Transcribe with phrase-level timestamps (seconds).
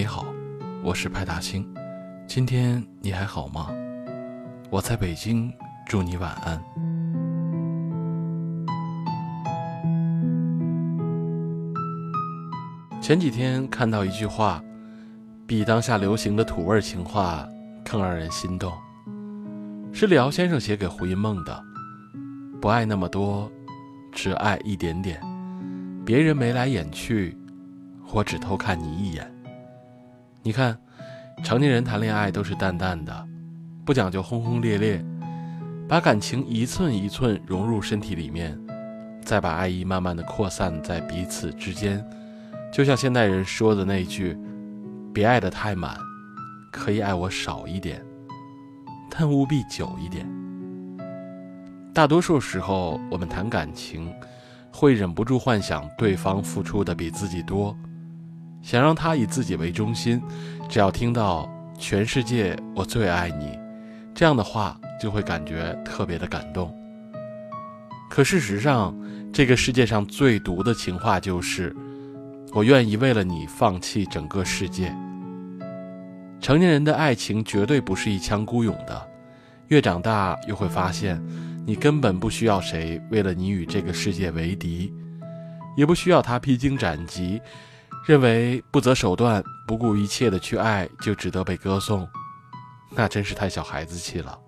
[0.00, 0.24] 你好，
[0.82, 1.62] 我是派大星。
[2.26, 3.68] 今天你还好吗？
[4.70, 5.52] 我在北京，
[5.86, 6.58] 祝你晚安。
[12.98, 14.64] 前几天看到一句话，
[15.46, 17.46] 比当下流行的土味情话
[17.84, 18.72] 更让人心动，
[19.92, 21.62] 是李敖先生写给胡因梦的
[22.58, 23.52] ：“不爱那么多，
[24.12, 25.20] 只爱一点点。
[26.06, 27.36] 别人眉来眼去，
[28.14, 29.30] 我只偷看你一眼。”
[30.42, 30.78] 你看，
[31.44, 33.28] 成年人谈恋爱都是淡淡的，
[33.84, 35.04] 不讲究轰轰烈烈，
[35.86, 38.58] 把感情一寸一寸融入身体里面，
[39.22, 42.02] 再把爱意慢慢的扩散在彼此之间。
[42.72, 44.34] 就像现代人说的那句
[45.12, 45.98] ：“别爱的太满，
[46.72, 48.02] 可以爱我少一点，
[49.10, 50.26] 但务必久一点。”
[51.92, 54.10] 大多数时候，我们谈感情，
[54.72, 57.76] 会忍不住幻想对方付出的比自己多。
[58.62, 60.20] 想让他以自己为中心，
[60.68, 63.58] 只要听到“全世界我最爱你”
[64.14, 66.74] 这样的话，就会感觉特别的感动。
[68.10, 68.94] 可事实上，
[69.32, 71.74] 这个世界上最毒的情话就是
[72.52, 74.94] “我愿意为了你放弃整个世界”。
[76.40, 79.08] 成年人的爱情绝对不是一腔孤勇的，
[79.68, 81.22] 越长大越会发现，
[81.64, 84.92] 你根本不需要谁为了你与这个世界为敌，
[85.76, 87.40] 也不需要他披荆斩棘。
[88.06, 92.08] 认为不择手段、不顾一切的去爱就值得被歌颂，
[92.90, 94.38] 那真是太小孩子气了。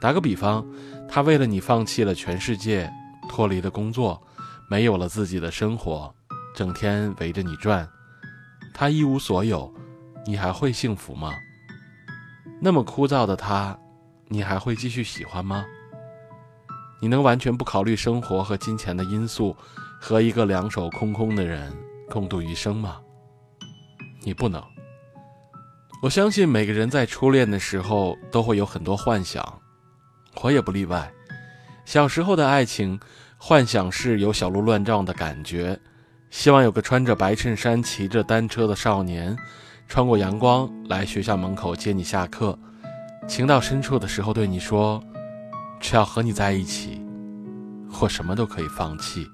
[0.00, 0.66] 打个比方，
[1.08, 2.90] 他为了你放弃了全世界，
[3.28, 4.20] 脱离了工作，
[4.68, 6.12] 没有了自己的生活，
[6.54, 7.88] 整天围着你转，
[8.74, 9.72] 他一无所有，
[10.24, 11.34] 你还会幸福吗？
[12.60, 13.78] 那么枯燥的他，
[14.28, 15.64] 你还会继续喜欢吗？
[16.98, 19.54] 你能完全不考虑生活和金钱的因素，
[20.00, 21.70] 和一个两手空空的人？
[22.08, 22.98] 共度余生吗？
[24.22, 24.62] 你不能。
[26.02, 29.60] 我相信每个人在初恋的时候都会有很多幻想，
[30.42, 31.10] 我也不例外。
[31.84, 32.98] 小时候的爱情
[33.38, 35.78] 幻想是有小鹿乱撞的感觉，
[36.30, 39.36] 希望有个穿着白衬衫、骑着单车的少年，
[39.88, 42.58] 穿过阳光来学校门口接你下课，
[43.26, 45.02] 情到深处的时候对你说
[45.80, 47.00] ：“只要和你在一起，
[48.00, 49.26] 我什么都可以放弃。”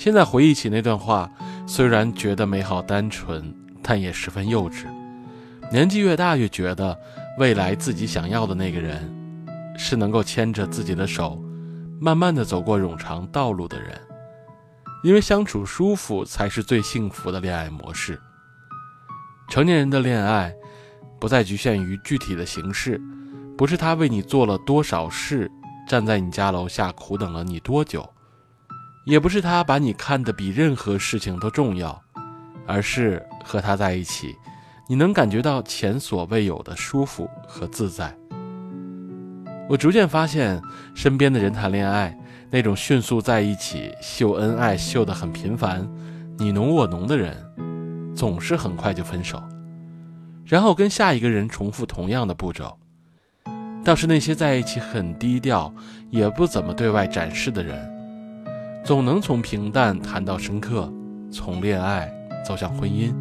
[0.00, 1.30] 现在回忆起那段话，
[1.66, 4.86] 虽然觉得美好单纯，但也十分幼稚。
[5.70, 6.98] 年纪越大，越觉得
[7.38, 9.14] 未来自己想要的那个人，
[9.76, 11.38] 是能够牵着自己的手，
[12.00, 13.90] 慢慢的走过冗长道路的人。
[15.04, 18.18] 因为相处舒服，才是最幸福的恋爱模式。
[19.50, 20.50] 成年人的恋爱，
[21.20, 22.98] 不再局限于具体的形式，
[23.54, 25.50] 不是他为你做了多少事，
[25.86, 28.10] 站在你家楼下苦等了你多久。
[29.04, 32.00] 也不是他把你看得比任何事情都重要，
[32.66, 34.36] 而是和他在一起，
[34.88, 38.14] 你能感觉到前所未有的舒服和自在。
[39.68, 40.60] 我逐渐发现，
[40.94, 42.16] 身边的人谈恋爱，
[42.50, 45.88] 那种迅速在一起秀恩爱秀得很频繁，
[46.38, 47.36] 你侬我侬的人，
[48.14, 49.42] 总是很快就分手，
[50.44, 52.76] 然后跟下一个人重复同样的步骤。
[53.82, 55.72] 倒是那些在一起很低调，
[56.10, 57.99] 也不怎么对外展示的人。
[58.82, 60.92] 总能从平淡谈到深刻，
[61.30, 62.10] 从恋爱
[62.44, 63.14] 走向婚姻。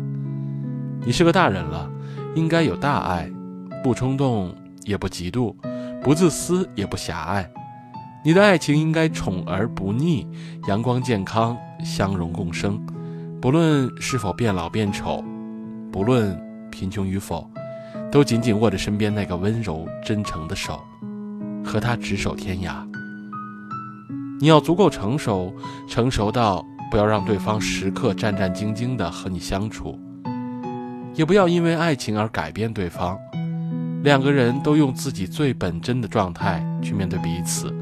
[1.06, 1.90] 你是个大人了，
[2.34, 3.30] 应该有大爱，
[3.84, 5.54] 不冲动也不嫉妒，
[6.02, 7.50] 不自私也不狭隘。
[8.24, 10.28] 你的爱情应该宠而不腻，
[10.68, 12.82] 阳光健康，相容共生。
[13.42, 15.24] 不论是否变老变丑，
[15.92, 16.38] 不论
[16.72, 17.50] 贫穷与否，
[18.12, 20.82] 都紧紧握着身边那个温柔真诚的手，
[21.64, 22.89] 和他执手天涯。
[24.42, 25.54] 你要足够成熟，
[25.88, 30.00] 成熟到不要让对方时刻战战兢兢地和你相处，
[31.14, 33.18] 也不要因为爱情而改变对方。
[34.02, 37.76] 两个人都用自己最本真的状态去面对彼此，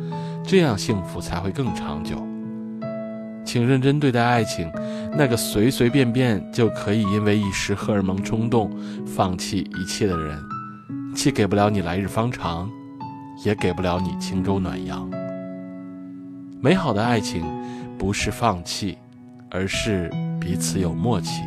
[0.44, 2.16] 这样幸福才会更长久。
[3.46, 4.68] 请认真对待爱情，
[5.16, 10.38] 那个随随便便就可以因为一时荷尔蒙冲动放弃一切的人，
[11.14, 12.68] 既给不了你来日方长，
[13.46, 15.08] 也给不了你轻舟暖阳。
[16.60, 17.46] 美好的爱情，
[18.00, 18.98] 不是放弃，
[19.52, 20.10] 而是
[20.40, 21.44] 彼此有默契。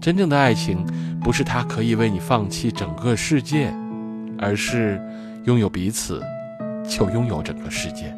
[0.00, 0.86] 真正的爱情，
[1.20, 3.74] 不是他可以为你放弃整个世界，
[4.38, 5.00] 而是
[5.46, 6.22] 拥有彼此，
[6.88, 8.14] 就拥有整个世界。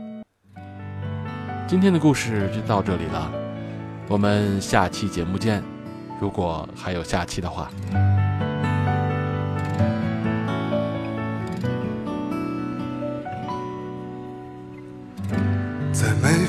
[1.66, 3.32] 今天的故事就到这里了，
[4.08, 5.62] 我们下期节目见。
[6.20, 7.70] 如果还有下期的话。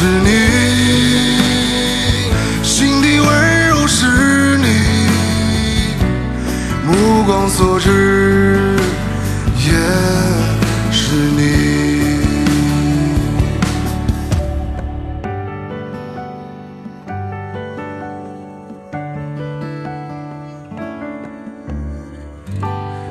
[0.00, 0.30] 是你，
[2.62, 4.06] 心底温柔是
[4.58, 4.66] 你，
[6.86, 8.76] 目光所至
[9.56, 9.72] 也
[10.92, 11.40] 是你。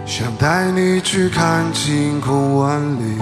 [0.06, 3.22] 想带你去看晴空万里，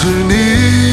[0.00, 0.89] 是你，